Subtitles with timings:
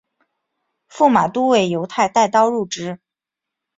[0.89, 2.99] 驸马都尉游泰带刀入直。